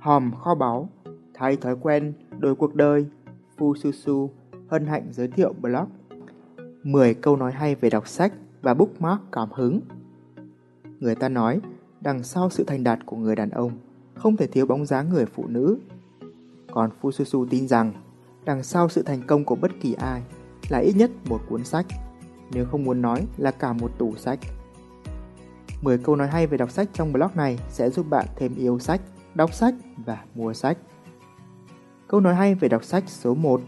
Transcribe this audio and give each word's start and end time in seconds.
Hòm 0.00 0.32
kho 0.34 0.54
báu, 0.54 0.88
thay 1.34 1.56
thói 1.56 1.76
quen, 1.80 2.12
đổi 2.38 2.54
cuộc 2.54 2.74
đời, 2.74 3.06
Phu 3.58 3.74
Su 3.74 3.92
Su 3.92 4.30
hân 4.68 4.86
hạnh 4.86 5.08
giới 5.10 5.28
thiệu 5.28 5.54
blog 5.60 5.88
10 6.82 7.14
câu 7.14 7.36
nói 7.36 7.52
hay 7.52 7.74
về 7.74 7.90
đọc 7.90 8.08
sách 8.08 8.32
và 8.62 8.74
bookmark 8.74 9.20
cảm 9.32 9.48
hứng. 9.52 9.80
Người 11.00 11.14
ta 11.14 11.28
nói, 11.28 11.60
đằng 12.00 12.22
sau 12.22 12.50
sự 12.50 12.64
thành 12.64 12.84
đạt 12.84 13.06
của 13.06 13.16
người 13.16 13.36
đàn 13.36 13.50
ông 13.50 13.72
không 14.14 14.36
thể 14.36 14.46
thiếu 14.46 14.66
bóng 14.66 14.86
dáng 14.86 15.08
người 15.08 15.26
phụ 15.26 15.46
nữ. 15.46 15.78
Còn 16.72 16.90
Phu 17.00 17.12
Su 17.12 17.24
Su 17.24 17.46
tin 17.50 17.68
rằng, 17.68 17.92
đằng 18.44 18.62
sau 18.62 18.88
sự 18.88 19.02
thành 19.02 19.22
công 19.26 19.44
của 19.44 19.54
bất 19.54 19.70
kỳ 19.80 19.94
ai 19.94 20.22
là 20.68 20.78
ít 20.78 20.92
nhất 20.96 21.10
một 21.28 21.40
cuốn 21.48 21.64
sách, 21.64 21.86
nếu 22.52 22.66
không 22.66 22.84
muốn 22.84 23.02
nói 23.02 23.26
là 23.36 23.50
cả 23.50 23.72
một 23.72 23.98
tủ 23.98 24.14
sách. 24.16 24.38
10 25.82 25.98
câu 25.98 26.16
nói 26.16 26.28
hay 26.28 26.46
về 26.46 26.58
đọc 26.58 26.70
sách 26.70 26.88
trong 26.92 27.12
blog 27.12 27.30
này 27.34 27.58
sẽ 27.68 27.90
giúp 27.90 28.06
bạn 28.10 28.26
thêm 28.36 28.54
yêu 28.56 28.78
sách, 28.78 29.00
đọc 29.34 29.54
sách 29.54 29.74
và 29.96 30.24
mua 30.34 30.52
sách. 30.52 30.78
Câu 32.08 32.20
nói 32.20 32.34
hay 32.34 32.54
về 32.54 32.68
đọc 32.68 32.84
sách 32.84 33.04
số 33.06 33.34
1 33.34 33.60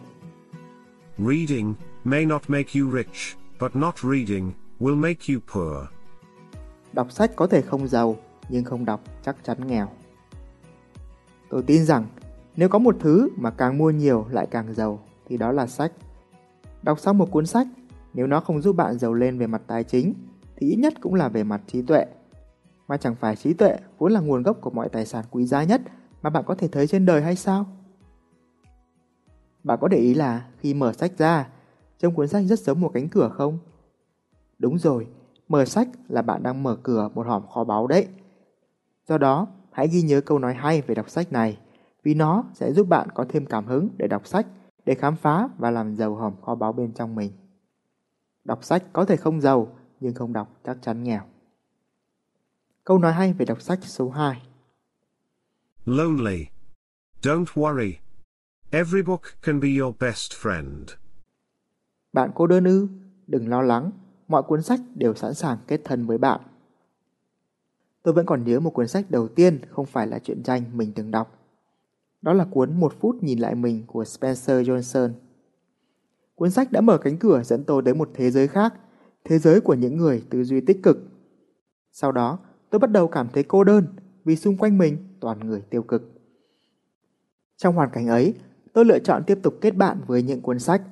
Reading 1.18 1.74
may 2.04 2.26
not 2.26 2.42
make 2.48 2.80
you 2.80 2.90
rich, 2.90 3.36
but 3.60 3.76
not 3.76 3.98
reading 3.98 4.52
will 4.80 4.96
make 4.96 5.34
you 5.34 5.40
poor. 5.52 5.86
Đọc 6.92 7.12
sách 7.12 7.30
có 7.36 7.46
thể 7.46 7.62
không 7.62 7.88
giàu, 7.88 8.16
nhưng 8.48 8.64
không 8.64 8.84
đọc 8.84 9.00
chắc 9.24 9.36
chắn 9.44 9.66
nghèo. 9.66 9.88
Tôi 11.48 11.62
tin 11.62 11.84
rằng 11.84 12.06
nếu 12.56 12.68
có 12.68 12.78
một 12.78 12.96
thứ 13.00 13.28
mà 13.36 13.50
càng 13.50 13.78
mua 13.78 13.90
nhiều 13.90 14.26
lại 14.30 14.46
càng 14.50 14.74
giàu 14.74 15.00
thì 15.28 15.36
đó 15.36 15.52
là 15.52 15.66
sách. 15.66 15.92
Đọc 16.82 17.00
xong 17.00 17.18
một 17.18 17.30
cuốn 17.30 17.46
sách, 17.46 17.66
nếu 18.14 18.26
nó 18.26 18.40
không 18.40 18.62
giúp 18.62 18.76
bạn 18.76 18.98
giàu 18.98 19.14
lên 19.14 19.38
về 19.38 19.46
mặt 19.46 19.62
tài 19.66 19.84
chính 19.84 20.14
thì 20.56 20.66
ít 20.66 20.76
nhất 20.76 20.94
cũng 21.00 21.14
là 21.14 21.28
về 21.28 21.44
mặt 21.44 21.60
trí 21.66 21.82
tuệ. 21.82 22.06
Mà 22.92 22.98
chẳng 22.98 23.14
phải 23.14 23.36
trí 23.36 23.54
tuệ 23.54 23.76
vốn 23.98 24.12
là 24.12 24.20
nguồn 24.20 24.42
gốc 24.42 24.58
của 24.60 24.70
mọi 24.70 24.88
tài 24.88 25.06
sản 25.06 25.24
quý 25.30 25.46
giá 25.46 25.64
nhất 25.64 25.80
mà 26.22 26.30
bạn 26.30 26.44
có 26.46 26.54
thể 26.54 26.68
thấy 26.68 26.86
trên 26.86 27.06
đời 27.06 27.22
hay 27.22 27.36
sao? 27.36 27.66
Bạn 29.64 29.78
có 29.80 29.88
để 29.88 29.96
ý 29.96 30.14
là 30.14 30.48
khi 30.58 30.74
mở 30.74 30.92
sách 30.92 31.12
ra, 31.18 31.48
trong 31.98 32.14
cuốn 32.14 32.28
sách 32.28 32.44
rất 32.44 32.58
giống 32.58 32.80
một 32.80 32.90
cánh 32.94 33.08
cửa 33.08 33.28
không? 33.28 33.58
Đúng 34.58 34.78
rồi, 34.78 35.06
mở 35.48 35.64
sách 35.64 35.88
là 36.08 36.22
bạn 36.22 36.42
đang 36.42 36.62
mở 36.62 36.76
cửa 36.82 37.08
một 37.14 37.26
hòm 37.26 37.46
kho 37.46 37.64
báu 37.64 37.86
đấy. 37.86 38.08
Do 39.08 39.18
đó, 39.18 39.46
hãy 39.70 39.88
ghi 39.88 40.02
nhớ 40.02 40.20
câu 40.20 40.38
nói 40.38 40.54
hay 40.54 40.82
về 40.82 40.94
đọc 40.94 41.10
sách 41.10 41.32
này, 41.32 41.58
vì 42.02 42.14
nó 42.14 42.44
sẽ 42.54 42.72
giúp 42.72 42.88
bạn 42.88 43.08
có 43.14 43.24
thêm 43.28 43.46
cảm 43.46 43.66
hứng 43.66 43.88
để 43.96 44.06
đọc 44.08 44.26
sách, 44.26 44.46
để 44.84 44.94
khám 44.94 45.16
phá 45.16 45.48
và 45.58 45.70
làm 45.70 45.96
giàu 45.96 46.14
hòm 46.14 46.40
kho 46.40 46.54
báu 46.54 46.72
bên 46.72 46.92
trong 46.92 47.14
mình. 47.14 47.32
Đọc 48.44 48.64
sách 48.64 48.84
có 48.92 49.04
thể 49.04 49.16
không 49.16 49.40
giàu, 49.40 49.68
nhưng 50.00 50.14
không 50.14 50.32
đọc 50.32 50.48
chắc 50.64 50.78
chắn 50.82 51.02
nghèo. 51.02 51.31
Câu 52.84 52.98
nói 52.98 53.12
hay 53.12 53.32
về 53.32 53.44
đọc 53.44 53.62
sách 53.62 53.78
số 53.82 54.10
2 54.10 54.42
Lonely. 55.84 56.46
Don't 57.22 57.44
worry. 57.44 57.92
Every 58.70 59.02
book 59.02 59.20
can 59.42 59.60
be 59.60 59.68
your 59.80 59.94
best 60.00 60.32
friend. 60.32 60.84
Bạn 62.12 62.30
cô 62.34 62.46
đơn 62.46 62.64
ư? 62.64 62.88
Đừng 63.26 63.48
lo 63.48 63.62
lắng, 63.62 63.90
mọi 64.28 64.42
cuốn 64.42 64.62
sách 64.62 64.80
đều 64.94 65.14
sẵn 65.14 65.34
sàng 65.34 65.58
kết 65.66 65.80
thân 65.84 66.06
với 66.06 66.18
bạn. 66.18 66.40
Tôi 68.02 68.14
vẫn 68.14 68.26
còn 68.26 68.44
nhớ 68.44 68.60
một 68.60 68.70
cuốn 68.70 68.88
sách 68.88 69.10
đầu 69.10 69.28
tiên 69.28 69.60
không 69.70 69.86
phải 69.86 70.06
là 70.06 70.18
truyện 70.18 70.42
tranh 70.42 70.62
mình 70.72 70.92
từng 70.94 71.10
đọc. 71.10 71.38
Đó 72.22 72.32
là 72.32 72.44
cuốn 72.44 72.80
Một 72.80 72.94
phút 73.00 73.22
nhìn 73.22 73.38
lại 73.38 73.54
mình 73.54 73.84
của 73.86 74.04
Spencer 74.04 74.68
Johnson. 74.68 75.10
Cuốn 76.34 76.50
sách 76.50 76.72
đã 76.72 76.80
mở 76.80 76.98
cánh 76.98 77.18
cửa 77.18 77.42
dẫn 77.42 77.64
tôi 77.64 77.82
đến 77.82 77.98
một 77.98 78.10
thế 78.14 78.30
giới 78.30 78.48
khác, 78.48 78.74
thế 79.24 79.38
giới 79.38 79.60
của 79.60 79.74
những 79.74 79.96
người 79.96 80.22
tư 80.30 80.44
duy 80.44 80.60
tích 80.60 80.82
cực. 80.82 80.98
Sau 81.92 82.12
đó, 82.12 82.38
tôi 82.72 82.78
bắt 82.78 82.90
đầu 82.90 83.08
cảm 83.08 83.28
thấy 83.32 83.42
cô 83.42 83.64
đơn 83.64 83.86
vì 84.24 84.36
xung 84.36 84.56
quanh 84.56 84.78
mình 84.78 84.98
toàn 85.20 85.40
người 85.40 85.62
tiêu 85.70 85.82
cực. 85.82 86.02
Trong 87.56 87.74
hoàn 87.74 87.90
cảnh 87.90 88.06
ấy, 88.06 88.34
tôi 88.72 88.84
lựa 88.84 88.98
chọn 88.98 89.22
tiếp 89.26 89.38
tục 89.42 89.54
kết 89.60 89.76
bạn 89.76 90.00
với 90.06 90.22
những 90.22 90.40
cuốn 90.40 90.58
sách, 90.58 90.82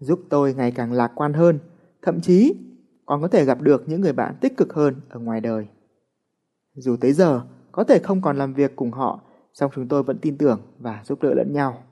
giúp 0.00 0.20
tôi 0.30 0.54
ngày 0.54 0.70
càng 0.70 0.92
lạc 0.92 1.12
quan 1.14 1.32
hơn, 1.32 1.58
thậm 2.02 2.20
chí 2.20 2.54
còn 3.06 3.22
có 3.22 3.28
thể 3.28 3.44
gặp 3.44 3.60
được 3.60 3.88
những 3.88 4.00
người 4.00 4.12
bạn 4.12 4.34
tích 4.40 4.56
cực 4.56 4.72
hơn 4.72 4.94
ở 5.08 5.20
ngoài 5.20 5.40
đời. 5.40 5.66
Dù 6.74 6.96
tới 6.96 7.12
giờ 7.12 7.42
có 7.72 7.84
thể 7.84 7.98
không 7.98 8.22
còn 8.22 8.36
làm 8.36 8.54
việc 8.54 8.76
cùng 8.76 8.92
họ, 8.92 9.20
song 9.52 9.70
chúng 9.74 9.88
tôi 9.88 10.02
vẫn 10.02 10.18
tin 10.18 10.38
tưởng 10.38 10.60
và 10.78 11.02
giúp 11.04 11.22
đỡ 11.22 11.34
lẫn 11.34 11.52
nhau. 11.52 11.82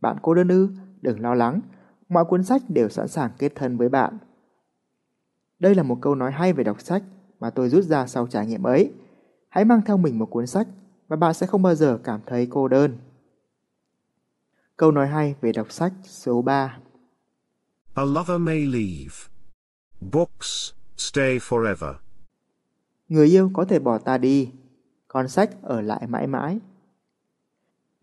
Bạn 0.00 0.16
cô 0.22 0.34
đơn 0.34 0.48
ư, 0.48 0.68
đừng 1.02 1.20
lo 1.20 1.34
lắng, 1.34 1.60
mọi 2.08 2.24
cuốn 2.24 2.44
sách 2.44 2.62
đều 2.68 2.88
sẵn 2.88 3.08
sàng 3.08 3.30
kết 3.38 3.52
thân 3.54 3.76
với 3.76 3.88
bạn. 3.88 4.18
Đây 5.58 5.74
là 5.74 5.82
một 5.82 5.98
câu 6.00 6.14
nói 6.14 6.32
hay 6.32 6.52
về 6.52 6.64
đọc 6.64 6.80
sách 6.80 7.02
mà 7.44 7.50
tôi 7.50 7.68
rút 7.68 7.84
ra 7.84 8.06
sau 8.06 8.26
trải 8.26 8.46
nghiệm 8.46 8.62
ấy. 8.62 8.92
Hãy 9.48 9.64
mang 9.64 9.82
theo 9.86 9.96
mình 9.96 10.18
một 10.18 10.26
cuốn 10.26 10.46
sách 10.46 10.68
và 11.08 11.16
bạn 11.16 11.34
sẽ 11.34 11.46
không 11.46 11.62
bao 11.62 11.74
giờ 11.74 11.98
cảm 12.04 12.20
thấy 12.26 12.46
cô 12.50 12.68
đơn. 12.68 12.98
Câu 14.76 14.92
nói 14.92 15.08
hay 15.08 15.34
về 15.40 15.52
đọc 15.52 15.72
sách 15.72 15.92
số 16.04 16.42
3 16.42 16.78
A 17.94 18.04
lover 18.04 18.40
may 18.40 18.66
leave. 18.66 19.14
Books 20.12 20.72
stay 20.96 21.38
forever. 21.38 21.94
Người 23.08 23.26
yêu 23.26 23.50
có 23.54 23.64
thể 23.64 23.78
bỏ 23.78 23.98
ta 23.98 24.18
đi, 24.18 24.50
còn 25.08 25.28
sách 25.28 25.50
ở 25.62 25.80
lại 25.80 26.06
mãi 26.06 26.26
mãi. 26.26 26.58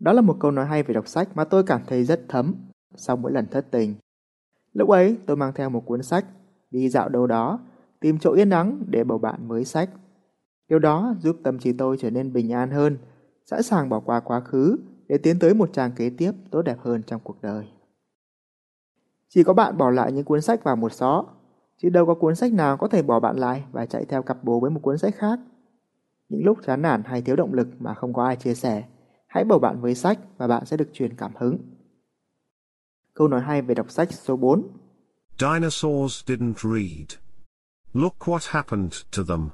Đó 0.00 0.12
là 0.12 0.20
một 0.20 0.36
câu 0.40 0.50
nói 0.50 0.66
hay 0.66 0.82
về 0.82 0.94
đọc 0.94 1.08
sách 1.08 1.28
mà 1.34 1.44
tôi 1.44 1.62
cảm 1.64 1.80
thấy 1.86 2.04
rất 2.04 2.20
thấm 2.28 2.54
sau 2.94 3.16
mỗi 3.16 3.32
lần 3.32 3.46
thất 3.46 3.66
tình. 3.70 3.94
Lúc 4.72 4.88
ấy 4.88 5.18
tôi 5.26 5.36
mang 5.36 5.52
theo 5.54 5.70
một 5.70 5.86
cuốn 5.86 6.02
sách, 6.02 6.26
đi 6.70 6.88
dạo 6.88 7.08
đâu 7.08 7.26
đó, 7.26 7.60
tìm 8.02 8.18
chỗ 8.18 8.32
yên 8.32 8.50
ắng 8.50 8.84
để 8.86 9.04
bầu 9.04 9.18
bạn 9.18 9.48
với 9.48 9.64
sách. 9.64 9.90
Điều 10.68 10.78
đó 10.78 11.14
giúp 11.20 11.36
tâm 11.42 11.58
trí 11.58 11.72
tôi 11.72 11.96
trở 12.00 12.10
nên 12.10 12.32
bình 12.32 12.52
an 12.52 12.70
hơn, 12.70 12.98
sẵn 13.44 13.62
sàng 13.62 13.88
bỏ 13.88 14.00
qua 14.00 14.20
quá 14.20 14.40
khứ 14.40 14.76
để 15.08 15.18
tiến 15.18 15.38
tới 15.38 15.54
một 15.54 15.70
trang 15.72 15.92
kế 15.92 16.10
tiếp 16.10 16.32
tốt 16.50 16.62
đẹp 16.62 16.76
hơn 16.80 17.02
trong 17.02 17.20
cuộc 17.24 17.42
đời. 17.42 17.66
Chỉ 19.28 19.44
có 19.44 19.54
bạn 19.54 19.78
bỏ 19.78 19.90
lại 19.90 20.12
những 20.12 20.24
cuốn 20.24 20.40
sách 20.40 20.64
vào 20.64 20.76
một 20.76 20.92
xó, 20.92 21.24
chứ 21.76 21.88
đâu 21.88 22.06
có 22.06 22.14
cuốn 22.14 22.34
sách 22.34 22.52
nào 22.52 22.76
có 22.76 22.88
thể 22.88 23.02
bỏ 23.02 23.20
bạn 23.20 23.36
lại 23.36 23.64
và 23.72 23.86
chạy 23.86 24.04
theo 24.04 24.22
cặp 24.22 24.44
bồ 24.44 24.60
với 24.60 24.70
một 24.70 24.80
cuốn 24.82 24.98
sách 24.98 25.14
khác. 25.14 25.40
Những 26.28 26.44
lúc 26.44 26.58
chán 26.66 26.82
nản 26.82 27.02
hay 27.04 27.22
thiếu 27.22 27.36
động 27.36 27.54
lực 27.54 27.68
mà 27.78 27.94
không 27.94 28.12
có 28.12 28.24
ai 28.24 28.36
chia 28.36 28.54
sẻ, 28.54 28.84
hãy 29.26 29.44
bầu 29.44 29.58
bạn 29.58 29.80
với 29.80 29.94
sách 29.94 30.18
và 30.38 30.46
bạn 30.46 30.66
sẽ 30.66 30.76
được 30.76 30.88
truyền 30.92 31.16
cảm 31.16 31.32
hứng. 31.36 31.58
Câu 33.14 33.28
nói 33.28 33.40
hay 33.40 33.62
về 33.62 33.74
đọc 33.74 33.90
sách 33.90 34.12
số 34.12 34.36
4 34.36 34.68
Dinosaurs 35.38 36.24
didn't 36.30 36.54
read. 36.54 37.21
Look 37.92 38.18
what 38.18 38.38
happened 38.50 38.92
to 39.16 39.22
them. 39.28 39.48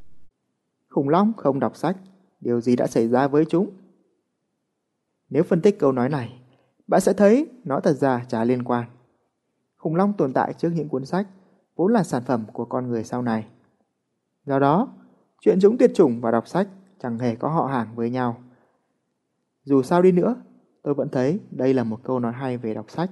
Khủng 0.88 1.08
long 1.08 1.32
không 1.36 1.60
đọc 1.60 1.76
sách, 1.76 1.96
điều 2.40 2.60
gì 2.60 2.76
đã 2.76 2.86
xảy 2.86 3.08
ra 3.08 3.28
với 3.28 3.44
chúng? 3.44 3.70
Nếu 5.30 5.42
phân 5.42 5.60
tích 5.60 5.78
câu 5.78 5.92
nói 5.92 6.08
này, 6.08 6.40
bạn 6.86 7.00
sẽ 7.00 7.12
thấy 7.12 7.48
nó 7.64 7.80
thật 7.80 7.92
ra 7.92 8.24
chả 8.28 8.44
liên 8.44 8.62
quan. 8.62 8.84
Khủng 9.76 9.96
long 9.96 10.12
tồn 10.12 10.32
tại 10.32 10.52
trước 10.52 10.70
những 10.74 10.88
cuốn 10.88 11.04
sách, 11.04 11.26
vốn 11.76 11.92
là 11.92 12.02
sản 12.02 12.22
phẩm 12.26 12.44
của 12.52 12.64
con 12.64 12.88
người 12.88 13.04
sau 13.04 13.22
này. 13.22 13.46
Do 14.44 14.58
đó, 14.58 14.88
chuyện 15.40 15.58
chúng 15.60 15.78
tuyệt 15.78 15.90
chủng 15.94 16.20
và 16.20 16.30
đọc 16.30 16.48
sách 16.48 16.68
chẳng 17.02 17.18
hề 17.18 17.34
có 17.34 17.48
họ 17.48 17.66
hàng 17.66 17.94
với 17.94 18.10
nhau. 18.10 18.42
Dù 19.64 19.82
sao 19.82 20.02
đi 20.02 20.12
nữa, 20.12 20.36
tôi 20.82 20.94
vẫn 20.94 21.08
thấy 21.08 21.40
đây 21.50 21.74
là 21.74 21.84
một 21.84 22.00
câu 22.02 22.20
nói 22.20 22.32
hay 22.32 22.58
về 22.58 22.74
đọc 22.74 22.90
sách. 22.90 23.10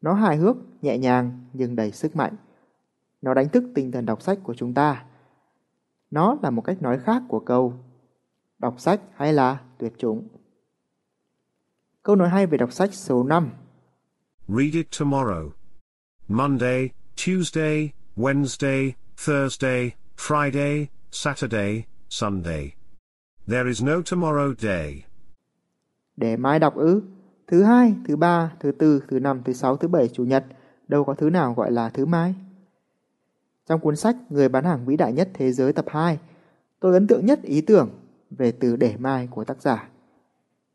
Nó 0.00 0.12
hài 0.12 0.36
hước, 0.36 0.56
nhẹ 0.82 0.98
nhàng 0.98 1.44
nhưng 1.52 1.76
đầy 1.76 1.92
sức 1.92 2.16
mạnh. 2.16 2.36
Nó 3.22 3.34
đánh 3.34 3.48
thức 3.48 3.64
tinh 3.74 3.92
thần 3.92 4.06
đọc 4.06 4.22
sách 4.22 4.38
của 4.42 4.54
chúng 4.54 4.74
ta. 4.74 5.04
Nó 6.10 6.36
là 6.42 6.50
một 6.50 6.62
cách 6.62 6.82
nói 6.82 6.98
khác 6.98 7.22
của 7.28 7.40
câu 7.40 7.74
Đọc 8.58 8.80
sách 8.80 9.00
hay 9.14 9.32
là 9.32 9.60
tuyệt 9.78 9.92
chủng. 9.98 10.28
Câu 12.02 12.16
nói 12.16 12.28
hay 12.28 12.46
về 12.46 12.58
đọc 12.58 12.72
sách 12.72 12.94
số 12.94 13.22
5 13.22 13.50
Read 14.48 14.74
it 14.74 14.86
tomorrow. 14.90 15.50
Monday, 16.28 16.90
Tuesday, 17.26 17.90
Wednesday, 18.16 18.92
Thursday, 19.26 19.90
Friday, 20.16 20.86
Saturday, 21.10 21.84
Sunday. 22.08 22.72
There 23.48 23.68
is 23.68 23.82
no 23.82 23.92
tomorrow 23.92 24.54
day. 24.58 25.04
Để 26.16 26.36
mai 26.36 26.58
đọc 26.58 26.74
ư? 26.74 27.02
Thứ 27.46 27.62
hai, 27.62 27.94
thứ 28.08 28.16
ba, 28.16 28.52
thứ 28.60 28.72
tư, 28.72 29.02
thứ 29.08 29.20
năm, 29.20 29.42
thứ 29.44 29.52
sáu, 29.52 29.76
thứ 29.76 29.88
bảy, 29.88 30.08
chủ 30.08 30.24
nhật, 30.24 30.44
đâu 30.88 31.04
có 31.04 31.14
thứ 31.14 31.30
nào 31.30 31.54
gọi 31.54 31.70
là 31.70 31.88
thứ 31.88 32.06
mai. 32.06 32.34
Trong 33.68 33.80
cuốn 33.80 33.96
sách 33.96 34.16
Người 34.30 34.48
bán 34.48 34.64
hàng 34.64 34.86
vĩ 34.86 34.96
đại 34.96 35.12
nhất 35.12 35.28
thế 35.34 35.52
giới 35.52 35.72
tập 35.72 35.84
2, 35.88 36.18
tôi 36.80 36.94
ấn 36.94 37.06
tượng 37.06 37.26
nhất 37.26 37.42
ý 37.42 37.60
tưởng 37.60 37.90
về 38.30 38.52
từ 38.52 38.76
để 38.76 38.96
mai 38.98 39.28
của 39.30 39.44
tác 39.44 39.62
giả. 39.62 39.88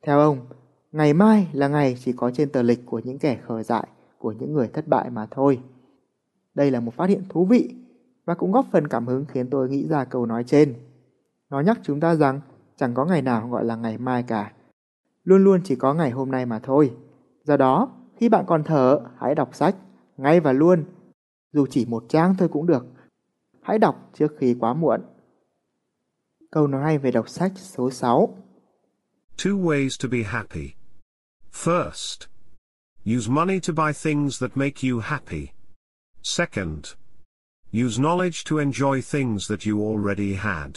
Theo 0.05 0.19
ông, 0.19 0.47
ngày 0.91 1.13
mai 1.13 1.47
là 1.53 1.67
ngày 1.67 1.97
chỉ 1.99 2.13
có 2.13 2.31
trên 2.31 2.49
tờ 2.49 2.61
lịch 2.61 2.85
của 2.85 2.99
những 2.99 3.19
kẻ 3.19 3.37
khờ 3.47 3.63
dại, 3.63 3.87
của 4.17 4.31
những 4.31 4.53
người 4.53 4.67
thất 4.67 4.87
bại 4.87 5.09
mà 5.09 5.27
thôi. 5.31 5.59
Đây 6.53 6.71
là 6.71 6.79
một 6.79 6.93
phát 6.93 7.09
hiện 7.09 7.23
thú 7.29 7.45
vị 7.45 7.75
và 8.25 8.35
cũng 8.35 8.51
góp 8.51 8.65
phần 8.71 8.87
cảm 8.87 9.07
hứng 9.07 9.25
khiến 9.25 9.49
tôi 9.49 9.69
nghĩ 9.69 9.87
ra 9.87 10.05
câu 10.05 10.25
nói 10.25 10.43
trên. 10.43 10.73
Nó 11.49 11.59
nhắc 11.59 11.79
chúng 11.83 11.99
ta 11.99 12.15
rằng 12.15 12.41
chẳng 12.75 12.93
có 12.93 13.05
ngày 13.05 13.21
nào 13.21 13.49
gọi 13.49 13.65
là 13.65 13.75
ngày 13.75 13.97
mai 13.97 14.23
cả. 14.23 14.51
Luôn 15.23 15.43
luôn 15.43 15.61
chỉ 15.63 15.75
có 15.75 15.93
ngày 15.93 16.11
hôm 16.11 16.31
nay 16.31 16.45
mà 16.45 16.59
thôi. 16.59 16.91
Do 17.43 17.57
đó, 17.57 17.89
khi 18.15 18.29
bạn 18.29 18.45
còn 18.47 18.63
thở, 18.63 18.99
hãy 19.17 19.35
đọc 19.35 19.55
sách, 19.55 19.75
ngay 20.17 20.39
và 20.39 20.51
luôn. 20.51 20.83
Dù 21.55 21.65
chỉ 21.69 21.85
một 21.85 22.05
trang 22.09 22.35
thôi 22.37 22.49
cũng 22.51 22.65
được. 22.65 22.85
Hãy 23.61 23.79
đọc 23.79 24.09
trước 24.13 24.31
khi 24.39 24.55
quá 24.59 24.73
muộn. 24.73 25.01
Câu 26.51 26.67
nói 26.67 26.83
hay 26.83 26.97
về 26.97 27.11
đọc 27.11 27.29
sách 27.29 27.51
số 27.55 27.91
6 27.91 28.37
two 29.37 29.57
ways 29.57 29.97
to 30.03 30.09
be 30.09 30.23
happy. 30.23 30.73
First, 31.51 32.27
use 33.17 33.31
money 33.31 33.59
to 33.59 33.73
buy 33.73 33.93
things 33.93 34.41
that 34.41 34.57
make 34.57 34.89
you 34.89 34.99
happy. 34.99 35.47
Second, 36.23 36.79
use 37.85 38.01
knowledge 38.01 38.43
to 38.49 38.55
enjoy 38.55 39.01
things 39.11 39.47
that 39.49 39.67
you 39.67 39.91
already 39.91 40.33
had. 40.33 40.71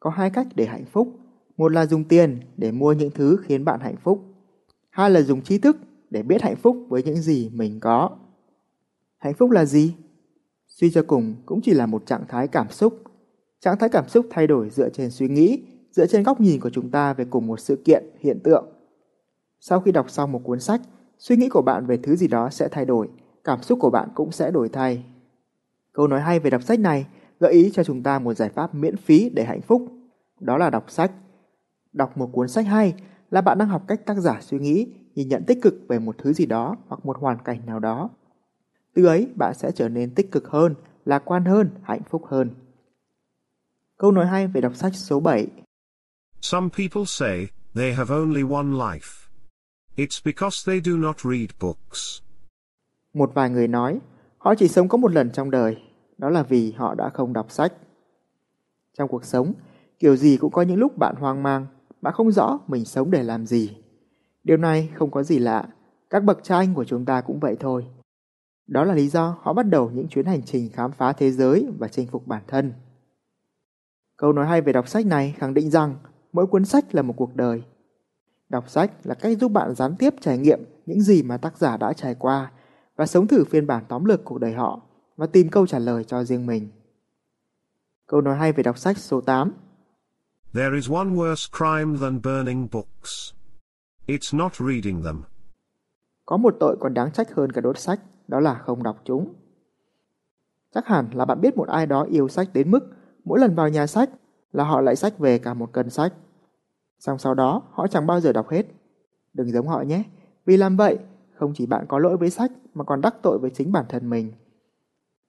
Có 0.00 0.10
hai 0.10 0.30
cách 0.30 0.46
để 0.54 0.66
hạnh 0.66 0.86
phúc. 0.92 1.08
Một 1.56 1.72
là 1.72 1.86
dùng 1.86 2.04
tiền 2.04 2.40
để 2.56 2.72
mua 2.72 2.92
những 2.92 3.10
thứ 3.10 3.36
khiến 3.44 3.64
bạn 3.64 3.80
hạnh 3.80 3.96
phúc. 4.02 4.24
Hai 4.90 5.10
là 5.10 5.22
dùng 5.22 5.42
trí 5.42 5.58
thức 5.58 5.76
để 6.10 6.22
biết 6.22 6.42
hạnh 6.42 6.56
phúc 6.56 6.86
với 6.88 7.02
những 7.02 7.22
gì 7.22 7.50
mình 7.52 7.80
có. 7.80 8.18
Hạnh 9.24 9.34
phúc 9.34 9.50
là 9.50 9.64
gì? 9.64 9.94
Suy 10.66 10.90
cho 10.90 11.02
cùng 11.06 11.34
cũng 11.46 11.60
chỉ 11.62 11.74
là 11.74 11.86
một 11.86 12.06
trạng 12.06 12.24
thái 12.28 12.48
cảm 12.48 12.70
xúc. 12.70 13.02
Trạng 13.60 13.78
thái 13.78 13.88
cảm 13.88 14.08
xúc 14.08 14.26
thay 14.30 14.46
đổi 14.46 14.70
dựa 14.70 14.88
trên 14.88 15.10
suy 15.10 15.28
nghĩ, 15.28 15.62
dựa 15.90 16.06
trên 16.06 16.22
góc 16.22 16.40
nhìn 16.40 16.60
của 16.60 16.70
chúng 16.70 16.90
ta 16.90 17.12
về 17.12 17.24
cùng 17.30 17.46
một 17.46 17.60
sự 17.60 17.76
kiện, 17.84 18.04
hiện 18.20 18.40
tượng. 18.44 18.64
Sau 19.60 19.80
khi 19.80 19.92
đọc 19.92 20.10
xong 20.10 20.32
một 20.32 20.40
cuốn 20.44 20.60
sách, 20.60 20.80
suy 21.18 21.36
nghĩ 21.36 21.48
của 21.48 21.62
bạn 21.62 21.86
về 21.86 21.96
thứ 21.96 22.16
gì 22.16 22.28
đó 22.28 22.50
sẽ 22.50 22.68
thay 22.68 22.84
đổi, 22.84 23.08
cảm 23.44 23.62
xúc 23.62 23.78
của 23.80 23.90
bạn 23.90 24.08
cũng 24.14 24.32
sẽ 24.32 24.50
đổi 24.50 24.68
thay. 24.68 25.04
Câu 25.92 26.06
nói 26.06 26.20
hay 26.20 26.40
về 26.40 26.50
đọc 26.50 26.62
sách 26.62 26.80
này 26.80 27.06
gợi 27.40 27.52
ý 27.52 27.70
cho 27.70 27.84
chúng 27.84 28.02
ta 28.02 28.18
một 28.18 28.34
giải 28.34 28.48
pháp 28.48 28.74
miễn 28.74 28.96
phí 28.96 29.30
để 29.30 29.44
hạnh 29.44 29.62
phúc, 29.62 29.82
đó 30.40 30.58
là 30.58 30.70
đọc 30.70 30.90
sách. 30.90 31.12
Đọc 31.92 32.16
một 32.16 32.28
cuốn 32.32 32.48
sách 32.48 32.66
hay 32.66 32.94
là 33.30 33.40
bạn 33.40 33.58
đang 33.58 33.68
học 33.68 33.82
cách 33.88 34.06
tác 34.06 34.18
giả 34.18 34.38
suy 34.40 34.58
nghĩ, 34.58 34.86
nhìn 35.14 35.28
nhận 35.28 35.44
tích 35.44 35.58
cực 35.62 35.74
về 35.88 35.98
một 35.98 36.18
thứ 36.18 36.32
gì 36.32 36.46
đó 36.46 36.76
hoặc 36.88 37.06
một 37.06 37.16
hoàn 37.20 37.38
cảnh 37.44 37.66
nào 37.66 37.80
đó. 37.80 38.10
Từ 38.94 39.04
ấy 39.04 39.28
bạn 39.34 39.54
sẽ 39.54 39.70
trở 39.72 39.88
nên 39.88 40.14
tích 40.14 40.32
cực 40.32 40.48
hơn, 40.48 40.74
lạc 41.04 41.22
quan 41.24 41.44
hơn, 41.44 41.70
hạnh 41.82 42.02
phúc 42.10 42.22
hơn. 42.26 42.50
Câu 43.98 44.12
nói 44.12 44.26
hay 44.26 44.46
về 44.46 44.60
đọc 44.60 44.74
sách 44.74 44.94
số 44.94 45.20
7 45.20 45.46
Some 46.40 46.68
people 46.78 47.04
say 47.06 47.46
they 47.74 47.92
have 47.92 48.14
only 48.14 48.42
one 48.42 48.66
life. 48.66 49.28
It's 49.96 50.20
because 50.24 50.72
they 50.72 50.80
do 50.80 50.92
not 50.92 51.16
read 51.20 51.50
books. 51.60 52.22
Một 53.14 53.30
vài 53.34 53.50
người 53.50 53.68
nói, 53.68 54.00
họ 54.38 54.54
chỉ 54.54 54.68
sống 54.68 54.88
có 54.88 54.98
một 54.98 55.12
lần 55.12 55.30
trong 55.30 55.50
đời, 55.50 55.76
đó 56.18 56.28
là 56.28 56.42
vì 56.42 56.72
họ 56.72 56.94
đã 56.94 57.10
không 57.14 57.32
đọc 57.32 57.50
sách. 57.50 57.72
Trong 58.98 59.08
cuộc 59.08 59.24
sống, 59.24 59.52
kiểu 59.98 60.16
gì 60.16 60.36
cũng 60.36 60.52
có 60.52 60.62
những 60.62 60.78
lúc 60.78 60.98
bạn 60.98 61.14
hoang 61.18 61.42
mang, 61.42 61.66
bạn 62.02 62.14
không 62.14 62.32
rõ 62.32 62.58
mình 62.66 62.84
sống 62.84 63.10
để 63.10 63.22
làm 63.22 63.46
gì. 63.46 63.76
Điều 64.44 64.56
này 64.56 64.90
không 64.94 65.10
có 65.10 65.22
gì 65.22 65.38
lạ, 65.38 65.68
các 66.10 66.24
bậc 66.24 66.38
cha 66.42 66.56
anh 66.56 66.74
của 66.74 66.84
chúng 66.84 67.04
ta 67.04 67.20
cũng 67.20 67.40
vậy 67.40 67.56
thôi. 67.60 67.86
Đó 68.66 68.84
là 68.84 68.94
lý 68.94 69.08
do 69.08 69.36
họ 69.42 69.52
bắt 69.52 69.62
đầu 69.62 69.90
những 69.90 70.08
chuyến 70.08 70.26
hành 70.26 70.42
trình 70.42 70.70
khám 70.72 70.92
phá 70.92 71.12
thế 71.12 71.30
giới 71.30 71.66
và 71.78 71.88
chinh 71.88 72.06
phục 72.06 72.26
bản 72.26 72.42
thân. 72.46 72.72
Câu 74.16 74.32
nói 74.32 74.46
hay 74.46 74.60
về 74.60 74.72
đọc 74.72 74.88
sách 74.88 75.06
này 75.06 75.34
khẳng 75.38 75.54
định 75.54 75.70
rằng 75.70 75.96
mỗi 76.32 76.46
cuốn 76.46 76.64
sách 76.64 76.94
là 76.94 77.02
một 77.02 77.14
cuộc 77.16 77.36
đời. 77.36 77.62
Đọc 78.48 78.70
sách 78.70 78.92
là 79.04 79.14
cách 79.14 79.38
giúp 79.40 79.52
bạn 79.52 79.74
gián 79.74 79.96
tiếp 79.98 80.14
trải 80.20 80.38
nghiệm 80.38 80.64
những 80.86 81.00
gì 81.00 81.22
mà 81.22 81.36
tác 81.36 81.58
giả 81.58 81.76
đã 81.76 81.92
trải 81.92 82.14
qua 82.14 82.52
và 82.96 83.06
sống 83.06 83.26
thử 83.26 83.44
phiên 83.44 83.66
bản 83.66 83.84
tóm 83.88 84.04
lược 84.04 84.24
cuộc 84.24 84.38
đời 84.38 84.52
họ 84.52 84.80
và 85.16 85.26
tìm 85.26 85.48
câu 85.48 85.66
trả 85.66 85.78
lời 85.78 86.04
cho 86.04 86.24
riêng 86.24 86.46
mình. 86.46 86.68
Câu 88.06 88.20
nói 88.20 88.36
hay 88.36 88.52
về 88.52 88.62
đọc 88.62 88.78
sách 88.78 88.98
số 88.98 89.20
8 89.20 89.52
There 90.54 90.74
is 90.74 90.90
one 90.90 91.08
worse 91.08 91.48
crime 91.58 91.98
than 91.98 92.20
burning 92.22 92.68
books. 92.72 93.32
It's 94.06 94.38
not 94.38 94.52
reading 94.54 95.02
them. 95.02 95.22
Có 96.26 96.36
một 96.36 96.56
tội 96.60 96.76
còn 96.80 96.94
đáng 96.94 97.12
trách 97.12 97.34
hơn 97.34 97.52
cả 97.52 97.60
đốt 97.60 97.78
sách, 97.78 98.00
đó 98.28 98.40
là 98.40 98.54
không 98.54 98.82
đọc 98.82 99.00
chúng. 99.04 99.34
Chắc 100.74 100.86
hẳn 100.86 101.06
là 101.12 101.24
bạn 101.24 101.40
biết 101.40 101.56
một 101.56 101.68
ai 101.68 101.86
đó 101.86 102.02
yêu 102.02 102.28
sách 102.28 102.48
đến 102.52 102.70
mức 102.70 102.80
mỗi 103.24 103.40
lần 103.40 103.54
vào 103.54 103.68
nhà 103.68 103.86
sách 103.86 104.10
là 104.52 104.64
họ 104.64 104.80
lại 104.80 104.96
sách 104.96 105.18
về 105.18 105.38
cả 105.38 105.54
một 105.54 105.72
cân 105.72 105.90
sách. 105.90 106.12
Xong 106.98 107.18
sau 107.18 107.34
đó 107.34 107.62
họ 107.70 107.86
chẳng 107.86 108.06
bao 108.06 108.20
giờ 108.20 108.32
đọc 108.32 108.48
hết. 108.48 108.66
Đừng 109.32 109.50
giống 109.50 109.68
họ 109.68 109.82
nhé, 109.82 110.02
vì 110.46 110.56
làm 110.56 110.76
vậy 110.76 110.98
không 111.34 111.52
chỉ 111.54 111.66
bạn 111.66 111.86
có 111.88 111.98
lỗi 111.98 112.16
với 112.16 112.30
sách 112.30 112.52
mà 112.74 112.84
còn 112.84 113.00
đắc 113.00 113.14
tội 113.22 113.38
với 113.38 113.50
chính 113.50 113.72
bản 113.72 113.84
thân 113.88 114.10
mình. 114.10 114.32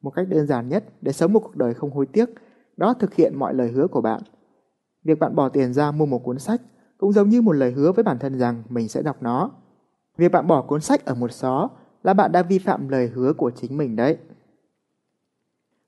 Một 0.01 0.09
cách 0.09 0.27
đơn 0.29 0.47
giản 0.47 0.69
nhất 0.69 0.83
để 1.01 1.11
sống 1.11 1.33
một 1.33 1.39
cuộc 1.39 1.55
đời 1.55 1.73
không 1.73 1.91
hối 1.91 2.05
tiếc 2.05 2.29
đó 2.77 2.93
thực 2.93 3.13
hiện 3.13 3.39
mọi 3.39 3.53
lời 3.53 3.71
hứa 3.71 3.87
của 3.87 4.01
bạn. 4.01 4.21
Việc 5.03 5.19
bạn 5.19 5.35
bỏ 5.35 5.49
tiền 5.49 5.73
ra 5.73 5.91
mua 5.91 6.05
một 6.05 6.23
cuốn 6.23 6.39
sách 6.39 6.61
cũng 6.97 7.13
giống 7.13 7.29
như 7.29 7.41
một 7.41 7.51
lời 7.51 7.71
hứa 7.71 7.91
với 7.91 8.03
bản 8.03 8.19
thân 8.19 8.39
rằng 8.39 8.63
mình 8.69 8.87
sẽ 8.87 9.01
đọc 9.01 9.17
nó. 9.21 9.51
Việc 10.17 10.31
bạn 10.31 10.47
bỏ 10.47 10.61
cuốn 10.61 10.81
sách 10.81 11.05
ở 11.05 11.15
một 11.15 11.31
xó 11.31 11.69
là 12.05 12.13
bạn 12.13 12.31
đã 12.31 12.43
vi 12.43 12.59
phạm 12.59 12.89
lời 12.89 13.07
hứa 13.07 13.33
của 13.33 13.51
chính 13.55 13.77
mình 13.77 13.95
đấy. 13.95 14.17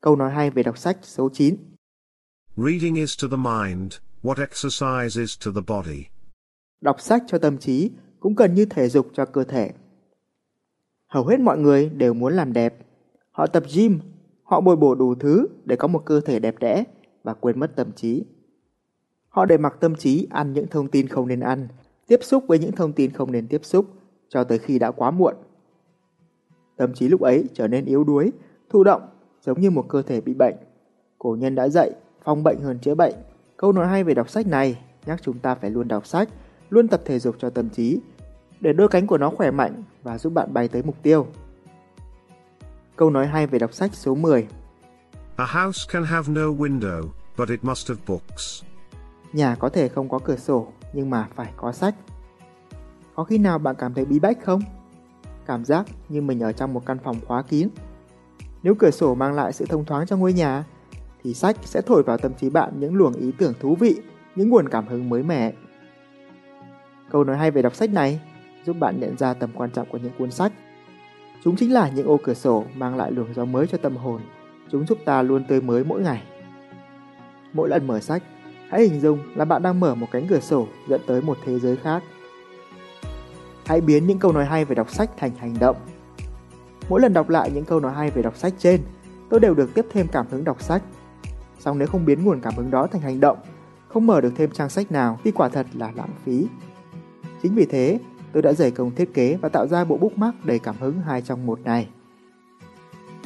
Câu 0.01 0.15
nói 0.15 0.31
hay 0.31 0.49
về 0.49 0.63
đọc 0.63 0.77
sách 0.77 0.97
số 1.01 1.29
9 1.33 1.57
Reading 2.55 2.95
is 2.95 3.23
to 3.23 3.27
the 3.31 3.37
mind 3.37 3.93
what 4.23 4.35
exercise 4.39 5.21
is 5.21 5.45
to 5.45 5.51
the 5.55 5.61
body. 5.67 6.03
Đọc 6.81 7.01
sách 7.01 7.23
cho 7.27 7.37
tâm 7.37 7.57
trí 7.57 7.91
cũng 8.19 8.35
cần 8.35 8.53
như 8.53 8.65
thể 8.65 8.89
dục 8.89 9.07
cho 9.13 9.25
cơ 9.25 9.43
thể. 9.43 9.71
Hầu 11.07 11.25
hết 11.25 11.39
mọi 11.39 11.57
người 11.57 11.89
đều 11.89 12.13
muốn 12.13 12.33
làm 12.33 12.53
đẹp. 12.53 12.77
Họ 13.31 13.47
tập 13.47 13.63
gym, 13.75 13.99
họ 14.43 14.61
bồi 14.61 14.75
bổ 14.75 14.95
đủ 14.95 15.15
thứ 15.15 15.47
để 15.65 15.75
có 15.75 15.87
một 15.87 16.05
cơ 16.05 16.21
thể 16.21 16.39
đẹp 16.39 16.55
đẽ 16.59 16.83
và 17.23 17.33
quên 17.33 17.59
mất 17.59 17.75
tâm 17.75 17.91
trí. 17.95 18.25
Họ 19.29 19.45
để 19.45 19.57
mặc 19.57 19.77
tâm 19.79 19.95
trí 19.95 20.27
ăn 20.29 20.53
những 20.53 20.67
thông 20.67 20.87
tin 20.87 21.07
không 21.07 21.27
nên 21.27 21.39
ăn, 21.39 21.67
tiếp 22.07 22.19
xúc 22.21 22.43
với 22.47 22.59
những 22.59 22.71
thông 22.71 22.93
tin 22.93 23.11
không 23.11 23.31
nên 23.31 23.47
tiếp 23.47 23.65
xúc 23.65 23.85
cho 24.29 24.43
tới 24.43 24.57
khi 24.57 24.79
đã 24.79 24.91
quá 24.91 25.11
muộn. 25.11 25.35
Tâm 26.77 26.93
trí 26.93 27.07
lúc 27.07 27.21
ấy 27.21 27.45
trở 27.53 27.67
nên 27.67 27.85
yếu 27.85 28.03
đuối, 28.03 28.31
thụ 28.69 28.83
động, 28.83 29.01
giống 29.41 29.61
như 29.61 29.71
một 29.71 29.85
cơ 29.89 30.01
thể 30.01 30.21
bị 30.21 30.33
bệnh. 30.33 30.55
Cổ 31.17 31.35
nhân 31.39 31.55
đã 31.55 31.69
dạy, 31.69 31.91
phòng 32.23 32.43
bệnh 32.43 32.59
hơn 32.59 32.79
chữa 32.79 32.95
bệnh. 32.95 33.13
Câu 33.57 33.71
nói 33.71 33.87
hay 33.87 34.03
về 34.03 34.13
đọc 34.13 34.29
sách 34.29 34.47
này 34.47 34.77
nhắc 35.05 35.19
chúng 35.23 35.39
ta 35.39 35.55
phải 35.55 35.69
luôn 35.69 35.87
đọc 35.87 36.07
sách, 36.07 36.29
luôn 36.69 36.87
tập 36.87 37.01
thể 37.05 37.19
dục 37.19 37.35
cho 37.39 37.49
tâm 37.49 37.69
trí, 37.69 37.99
để 38.59 38.73
đôi 38.73 38.87
cánh 38.87 39.07
của 39.07 39.17
nó 39.17 39.29
khỏe 39.29 39.51
mạnh 39.51 39.83
và 40.03 40.17
giúp 40.17 40.33
bạn 40.33 40.53
bay 40.53 40.67
tới 40.67 40.83
mục 40.83 40.95
tiêu. 41.03 41.27
Câu 42.95 43.09
nói 43.09 43.27
hay 43.27 43.47
về 43.47 43.59
đọc 43.59 43.73
sách 43.73 43.93
số 43.93 44.15
10 44.15 44.47
A 45.35 45.45
house 45.45 45.85
can 45.91 46.03
have 46.03 46.33
no 46.33 46.41
window, 46.41 47.03
but 47.37 47.49
it 47.49 47.63
must 47.63 47.89
have 47.89 48.01
books. 48.07 48.63
Nhà 49.33 49.55
có 49.55 49.69
thể 49.69 49.87
không 49.87 50.09
có 50.09 50.19
cửa 50.19 50.35
sổ, 50.35 50.67
nhưng 50.93 51.09
mà 51.09 51.27
phải 51.35 51.53
có 51.57 51.71
sách. 51.71 51.95
Có 53.15 53.23
khi 53.23 53.37
nào 53.37 53.59
bạn 53.59 53.75
cảm 53.79 53.93
thấy 53.93 54.05
bí 54.05 54.19
bách 54.19 54.37
không? 54.43 54.61
Cảm 55.47 55.65
giác 55.65 55.85
như 56.09 56.21
mình 56.21 56.39
ở 56.39 56.51
trong 56.51 56.73
một 56.73 56.85
căn 56.85 56.97
phòng 57.03 57.15
khóa 57.27 57.41
kín. 57.41 57.69
Nếu 58.63 58.75
cửa 58.75 58.91
sổ 58.91 59.15
mang 59.15 59.33
lại 59.33 59.53
sự 59.53 59.65
thông 59.65 59.85
thoáng 59.85 60.05
cho 60.05 60.17
ngôi 60.17 60.33
nhà, 60.33 60.63
thì 61.23 61.33
sách 61.33 61.55
sẽ 61.61 61.81
thổi 61.81 62.03
vào 62.03 62.17
tâm 62.17 62.33
trí 62.33 62.49
bạn 62.49 62.79
những 62.79 62.95
luồng 62.95 63.13
ý 63.13 63.31
tưởng 63.37 63.53
thú 63.59 63.75
vị, 63.75 63.95
những 64.35 64.49
nguồn 64.49 64.69
cảm 64.69 64.87
hứng 64.87 65.09
mới 65.09 65.23
mẻ. 65.23 65.53
Câu 67.11 67.23
nói 67.23 67.37
hay 67.37 67.51
về 67.51 67.61
đọc 67.61 67.75
sách 67.75 67.89
này 67.89 68.21
giúp 68.65 68.75
bạn 68.79 68.99
nhận 68.99 69.17
ra 69.17 69.33
tầm 69.33 69.49
quan 69.55 69.71
trọng 69.71 69.89
của 69.89 69.97
những 69.97 70.11
cuốn 70.17 70.31
sách. 70.31 70.51
Chúng 71.43 71.55
chính 71.55 71.73
là 71.73 71.89
những 71.89 72.07
ô 72.07 72.19
cửa 72.23 72.33
sổ 72.33 72.63
mang 72.75 72.95
lại 72.95 73.11
luồng 73.11 73.33
gió 73.33 73.45
mới 73.45 73.67
cho 73.67 73.77
tâm 73.77 73.97
hồn. 73.97 74.21
Chúng 74.71 74.85
giúp 74.87 74.97
ta 75.05 75.21
luôn 75.21 75.43
tươi 75.47 75.61
mới 75.61 75.83
mỗi 75.83 76.01
ngày. 76.01 76.23
Mỗi 77.53 77.69
lần 77.69 77.87
mở 77.87 77.99
sách, 77.99 78.23
hãy 78.69 78.81
hình 78.81 78.99
dung 78.99 79.19
là 79.35 79.45
bạn 79.45 79.61
đang 79.61 79.79
mở 79.79 79.95
một 79.95 80.07
cánh 80.11 80.27
cửa 80.27 80.39
sổ 80.39 80.67
dẫn 80.89 81.01
tới 81.07 81.21
một 81.21 81.37
thế 81.45 81.59
giới 81.59 81.75
khác. 81.75 82.03
Hãy 83.67 83.81
biến 83.81 84.07
những 84.07 84.19
câu 84.19 84.31
nói 84.31 84.45
hay 84.45 84.65
về 84.65 84.75
đọc 84.75 84.89
sách 84.89 85.09
thành 85.17 85.31
hành 85.37 85.53
động. 85.59 85.75
Mỗi 86.89 87.01
lần 87.01 87.13
đọc 87.13 87.29
lại 87.29 87.51
những 87.51 87.65
câu 87.65 87.79
nói 87.79 87.93
hay 87.93 88.11
về 88.11 88.21
đọc 88.21 88.37
sách 88.37 88.53
trên, 88.57 88.81
tôi 89.29 89.39
đều 89.39 89.53
được 89.53 89.73
tiếp 89.73 89.85
thêm 89.91 90.07
cảm 90.11 90.25
hứng 90.29 90.43
đọc 90.43 90.61
sách. 90.61 90.81
Song 91.59 91.77
nếu 91.77 91.87
không 91.87 92.05
biến 92.05 92.25
nguồn 92.25 92.41
cảm 92.41 92.53
hứng 92.55 92.71
đó 92.71 92.87
thành 92.87 93.01
hành 93.01 93.19
động, 93.19 93.37
không 93.87 94.07
mở 94.07 94.21
được 94.21 94.33
thêm 94.35 94.51
trang 94.51 94.69
sách 94.69 94.91
nào 94.91 95.19
thì 95.23 95.31
quả 95.31 95.49
thật 95.49 95.67
là 95.73 95.91
lãng 95.95 96.09
phí. 96.25 96.47
Chính 97.43 97.55
vì 97.55 97.65
thế, 97.65 97.99
tôi 98.33 98.41
đã 98.41 98.53
dày 98.53 98.71
công 98.71 98.95
thiết 98.95 99.13
kế 99.13 99.37
và 99.41 99.49
tạo 99.49 99.67
ra 99.67 99.83
bộ 99.83 99.97
bookmark 99.97 100.45
đầy 100.45 100.59
cảm 100.59 100.75
hứng 100.79 101.01
hai 101.01 101.21
trong 101.21 101.45
một 101.45 101.59
này. 101.63 101.87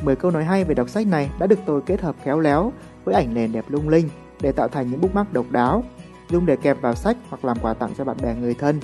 10 0.03 0.15
câu 0.15 0.31
nói 0.31 0.43
hay 0.43 0.63
về 0.63 0.73
đọc 0.73 0.89
sách 0.89 1.07
này 1.07 1.29
đã 1.39 1.47
được 1.47 1.59
tôi 1.65 1.81
kết 1.81 2.01
hợp 2.01 2.15
khéo 2.23 2.39
léo 2.39 2.73
với 3.05 3.15
ảnh 3.15 3.33
nền 3.33 3.51
đẹp 3.51 3.65
lung 3.69 3.89
linh 3.89 4.09
để 4.41 4.51
tạo 4.51 4.67
thành 4.67 4.91
những 4.91 5.01
bookmark 5.01 5.33
độc 5.33 5.45
đáo, 5.51 5.83
dùng 6.29 6.45
để 6.45 6.55
kẹp 6.55 6.81
vào 6.81 6.95
sách 6.95 7.17
hoặc 7.29 7.45
làm 7.45 7.57
quà 7.61 7.73
tặng 7.73 7.91
cho 7.97 8.03
bạn 8.03 8.17
bè 8.21 8.35
người 8.35 8.53
thân. 8.53 8.79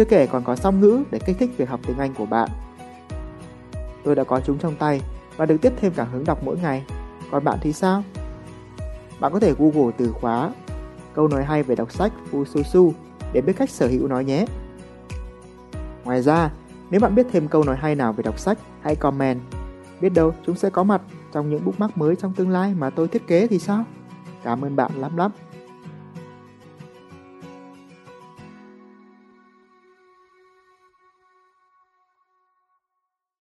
Chưa 0.00 0.04
kể 0.04 0.26
còn 0.26 0.44
có 0.44 0.56
song 0.56 0.80
ngữ 0.80 1.02
để 1.10 1.18
kích 1.18 1.36
thích 1.38 1.50
việc 1.56 1.68
học 1.68 1.80
tiếng 1.86 1.98
Anh 1.98 2.14
của 2.14 2.26
bạn. 2.26 2.48
Tôi 4.04 4.14
đã 4.14 4.24
có 4.24 4.40
chúng 4.40 4.58
trong 4.58 4.76
tay 4.76 5.00
và 5.36 5.46
được 5.46 5.56
tiếp 5.62 5.72
thêm 5.76 5.92
cảm 5.96 6.08
hứng 6.12 6.24
đọc 6.24 6.38
mỗi 6.44 6.58
ngày. 6.58 6.84
Còn 7.30 7.44
bạn 7.44 7.58
thì 7.62 7.72
sao? 7.72 8.02
Bạn 9.20 9.32
có 9.32 9.40
thể 9.40 9.54
Google 9.58 9.92
từ 9.96 10.12
khóa 10.12 10.50
câu 11.14 11.28
nói 11.28 11.44
hay 11.44 11.62
về 11.62 11.74
đọc 11.74 11.92
sách 11.92 12.12
Fususu 12.32 12.92
để 13.32 13.40
biết 13.40 13.52
cách 13.56 13.70
sở 13.70 13.88
hữu 13.88 14.08
nó 14.08 14.20
nhé. 14.20 14.46
Ngoài 16.04 16.22
ra, 16.22 16.50
nếu 16.90 17.00
bạn 17.00 17.14
biết 17.14 17.26
thêm 17.32 17.48
câu 17.48 17.64
nói 17.64 17.76
hay 17.76 17.94
nào 17.94 18.12
về 18.12 18.22
đọc 18.22 18.38
sách, 18.38 18.58
hãy 18.80 18.96
comment. 18.96 19.40
Biết 20.00 20.10
đâu 20.14 20.34
chúng 20.46 20.56
sẽ 20.56 20.70
có 20.70 20.82
mặt 20.82 21.02
trong 21.32 21.50
những 21.50 21.64
bookmark 21.64 21.98
mới 21.98 22.16
trong 22.16 22.32
tương 22.32 22.50
lai 22.50 22.74
mà 22.74 22.90
tôi 22.90 23.08
thiết 23.08 23.26
kế 23.26 23.46
thì 23.46 23.58
sao? 23.58 23.84
Cảm 24.44 24.64
ơn 24.64 24.76
bạn 24.76 24.90
lắm 24.94 25.16
lắm. 25.16 25.30